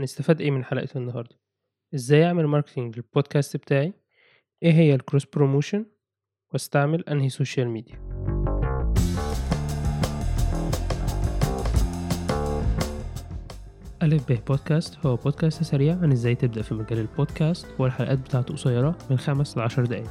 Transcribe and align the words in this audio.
هنستفاد 0.00 0.40
إيه 0.40 0.50
من 0.50 0.64
حلقة 0.64 0.88
النهاردة؟ 0.96 1.36
إزاي 1.94 2.24
أعمل 2.24 2.46
marketing 2.46 2.96
للبودكاست 2.96 3.56
بتاعي؟ 3.56 3.92
إيه 4.62 4.72
هي 4.72 4.94
ال 4.94 4.99
cross 4.99 5.24
promotion 5.24 5.86
وأستعمل 6.52 7.08
أنهي 7.08 7.28
social 7.28 7.68
media 7.68 8.10
ألف 14.02 14.32
ب 14.32 14.44
بودكاست 14.48 15.06
هو 15.06 15.16
بودكاست 15.16 15.62
سريع 15.62 15.98
عن 15.98 16.12
إزاي 16.12 16.34
تبدأ 16.34 16.62
في 16.62 16.74
مجال 16.74 16.98
البودكاست 16.98 17.66
والحلقات 17.78 18.18
بتاعته 18.18 18.54
قصيرة 18.54 18.98
من 19.10 19.18
خمس 19.18 19.56
لعشر 19.56 19.84
دقايق. 19.84 20.10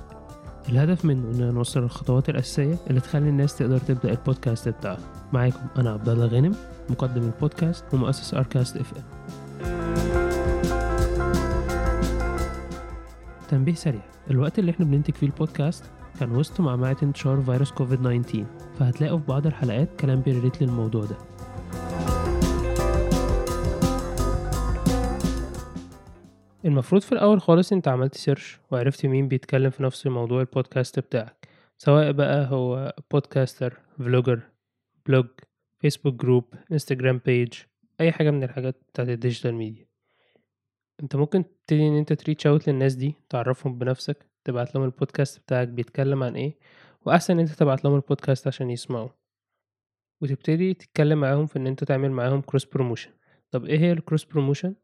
الهدف 0.69 1.05
منه 1.05 1.31
إننا 1.31 1.51
نوصل 1.51 1.83
الخطوات 1.83 2.29
الأساسية 2.29 2.77
اللي 2.89 2.99
تخلي 3.01 3.29
الناس 3.29 3.57
تقدر 3.57 3.77
تبدأ 3.77 4.11
البودكاست 4.11 4.69
بتاعها. 4.69 5.29
معاكم 5.33 5.67
أنا 5.77 5.93
عبد 5.93 6.09
الله 6.09 6.25
غانم 6.25 6.55
مقدم 6.89 7.23
البودكاست 7.23 7.93
ومؤسس 7.93 8.33
أركاست 8.33 8.77
اف 8.77 8.93
ام 8.97 9.03
تنبيه 13.49 13.73
سريع. 13.73 14.01
الوقت 14.31 14.59
اللي 14.59 14.71
إحنا 14.71 14.85
بننتج 14.85 15.13
فيه 15.13 15.27
البودكاست 15.27 15.85
كان 16.19 16.31
وسط 16.35 16.61
معمعة 16.61 16.97
انتشار 17.03 17.41
فيروس 17.41 17.71
كوفيد 17.71 17.99
19 17.99 18.45
فهتلاقوا 18.79 19.19
في 19.19 19.25
بعض 19.25 19.47
الحلقات 19.47 19.99
كلام 19.99 20.21
بي 20.21 20.31
relate 20.31 20.61
للموضوع 20.61 21.05
ده. 21.05 21.17
المفروض 26.65 27.01
في 27.01 27.11
الأول 27.11 27.41
خالص 27.41 27.71
انت 27.73 27.87
عملت 27.87 28.15
search 28.15 28.59
وعرفت 28.71 29.05
مين 29.05 29.27
بيتكلم 29.27 29.69
في 29.69 29.83
نفس 29.83 30.07
موضوع 30.07 30.41
البودكاست 30.41 30.99
بتاعك. 30.99 31.47
سواء 31.77 32.11
بقى 32.11 32.47
هو 32.51 32.93
podcaster 33.11 33.79
vlogger 33.97 34.41
blog 35.05 35.25
Facebook 35.79 36.13
group 36.13 36.53
Instagram 36.71 37.21
page 37.25 37.53
أي 38.01 38.11
حاجة 38.11 38.31
من 38.31 38.43
الحاجات 38.43 38.75
بتاعت 38.89 39.09
ال 39.09 39.15
digital 39.15 39.55
media 39.55 39.85
انت 41.03 41.15
ممكن 41.15 41.43
تبتدي 41.69 41.87
إن 41.87 41.97
أنت 41.97 42.13
ت 42.13 42.19
reach 42.19 42.47
out 42.47 42.69
للناس 42.69 42.95
دي 42.95 43.15
تعرفهم 43.29 43.77
بنفسك 43.77 44.25
تبعت 44.43 44.75
لهم 44.75 44.83
البودكاست 44.83 45.39
بتاعك 45.39 45.67
بيتكلم 45.67 46.23
عن 46.23 46.35
إيه 46.35 46.57
وأحسن 47.05 47.33
إن 47.33 47.39
أنت 47.39 47.49
تبعت 47.49 47.85
لهم 47.85 47.95
البودكاست 47.95 48.47
عشان 48.47 48.69
يسمعوا 48.69 49.09
وتبتدي 50.21 50.73
تتكلم 50.73 51.21
معاهم 51.21 51.45
في 51.45 51.59
إن 51.59 51.67
أنت 51.67 51.83
تعمل 51.83 52.11
معاهم 52.11 52.41
cross 52.41 52.65
promotion 52.65 53.11
طب 53.51 53.65
إيه 53.65 53.79
هي 53.79 53.91
ال 53.91 53.96
cross 53.96 54.23
promotion 54.23 54.75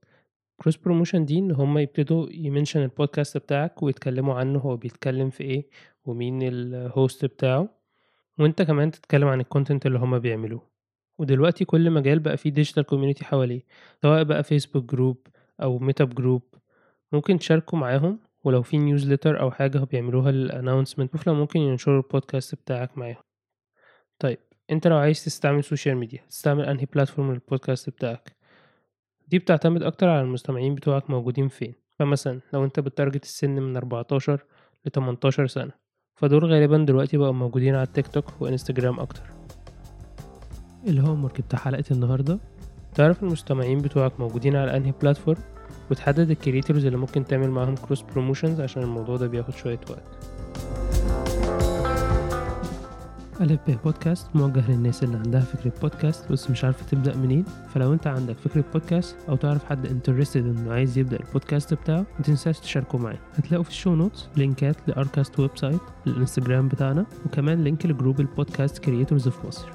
cross 0.62 0.76
promotion 0.78 1.26
دي 1.26 1.40
إن 1.40 1.52
هم 1.52 1.78
يبتدوا 1.78 2.28
ي 2.32 2.38
mention 2.38 2.82
البودكاست 2.84 3.38
بتاعك 3.38 3.84
ويتكلموا 3.84 4.36
عنه 4.36 4.60
هو 4.60 4.78
بيتكلم 4.78 5.30
في 5.30 5.44
إيه 5.44 5.70
ومين 6.06 6.40
ال 6.42 6.59
host 6.59 7.26
بتاعه 7.26 7.70
وأنت 8.40 8.62
كمان 8.62 8.92
تتكلم 8.92 9.28
عن 9.28 9.40
ال 9.40 9.45
content 9.46 9.86
اللي 9.86 10.00
هم 10.00 10.20
بيعملوه. 10.20 10.62
ودلوقتي 11.18 11.66
كل 11.66 11.92
مجال 11.92 12.20
بقى 12.20 12.38
فيه 12.38 12.50
digital 12.50 12.84
community 12.84 13.26
حواليه 13.26 13.62
سواء 14.02 14.24
بقى 14.24 14.44
Facebook 14.44 14.84
group 14.92 15.28
أو 15.62 15.80
meetup 15.80 16.16
group 16.16 16.55
ممكن 17.16 17.40
تشاركوا 17.40 17.80
معاهم 17.80 18.20
ولو 18.44 18.62
في 18.62 18.78
newsletter 18.78 19.40
أو 19.40 19.52
حاجة 19.52 19.78
بيعملوها 19.78 20.32
لل 20.32 20.43
announcement 20.43 21.12
شوف 21.12 21.28
لو 21.28 21.34
ممكن 21.34 21.60
ينشروا 21.60 22.02
البودكاست 22.02 22.56
بتاعك 22.56 22.98
معاهم. 22.98 23.24
طيب 24.20 24.38
أنت 24.72 24.88
لو 24.88 24.98
عايز 24.98 25.26
تستعمل 25.26 25.64
social 25.64 25.98
media 25.98 26.20
تستعمل 26.30 26.66
أنهي 26.66 26.86
platform 26.94 27.32
للبودكاست 27.32 27.90
بتاعك؟ 27.90 28.36
دي 29.28 29.40
بتعتمد 29.40 29.84
أكتر 29.84 30.10
على 30.10 30.22
المستمعين 30.22 30.76
بتوعك 30.76 31.10
موجودين 31.10 31.48
فين. 31.48 31.74
فمثلا 32.00 32.40
لو 32.54 32.64
أنت 32.64 32.80
بت 32.80 32.91
target 32.91 33.24
السن 33.24 33.50
من 33.50 33.78
14 33.78 34.46
ل 34.86 34.90
18 34.90 35.48
سنة 35.48 35.72
فدول 36.16 36.46
غالبا 36.46 36.78
دلوقتي 36.78 37.18
بقوا 37.18 37.32
موجودين 37.32 37.76
على 37.76 37.84
التيك 37.84 38.08
توك 38.08 38.42
وإنستجرام 38.42 39.00
أكتر. 39.00 39.24
ال 40.88 41.24
homework 41.24 41.42
بتاع 41.42 41.60
حلقة 41.60 41.84
النهارده؟ 41.92 42.40
تعرف 42.96 43.24
المستمعين 43.24 43.78
بتوعك 43.78 44.20
موجودين 44.20 44.56
على 44.56 44.78
أنهي 44.78 44.94
platform 45.02 45.55
وتحدد 45.92 46.30
ال 46.32 46.38
creators 46.38 46.86
اللي 46.86 46.98
ممكن 46.98 47.26
تعمل 47.26 47.50
معاهم 47.52 47.76
cross 47.76 48.02
promotions 48.02 48.62
عشان 48.62 48.84
الموضوع 48.84 49.18
ده 49.18 49.28
بياخد 49.28 49.54
شوية 49.54 49.80
وقت. 49.90 50.04
ألف 53.42 53.60
ب 53.68 53.78
بودكاست 53.84 54.28
موجه 54.36 54.72
للناس 54.72 55.04
اللي 55.04 55.18
عندها 55.18 55.42
فكرة 55.42 55.72
بودكاست 55.82 56.32
بس 56.32 56.50
مش 56.52 56.64
عارفة 56.64 56.86
تبدأ 56.86 57.16
منين. 57.16 57.46
فلو 57.74 57.94
انت 57.94 58.08
عندك 58.08 58.38
فكرة 58.38 58.64
بودكاست 58.74 59.16
أو 59.30 59.36
تعرف 59.36 59.66
حد 59.66 59.86
interested 59.86 60.46
إنه 60.46 60.74
عايز 60.74 60.98
يبدأ 60.98 61.18
البودكاست 61.20 61.74
بتاعه 61.74 62.06
متنساش 62.20 62.60
تشاركه 62.60 62.98
معاه 62.98 63.18
هتلاقوا 63.36 63.64
في 63.64 63.70
ال 63.70 63.75
show 63.75 63.96
notes 63.96 64.28
لينكات 64.38 64.76
لأركاست 64.88 65.40
website 65.40 65.82
الانستجرام 66.08 66.68
بتاعنا 66.68 67.06
وكمان 67.26 67.64
link 67.64 67.86
ل 67.86 67.92
group 67.92 68.20
ال 68.20 68.27
podcast 68.27 68.78
creators 68.78 69.28
في 69.28 69.48
مصر 69.48 69.70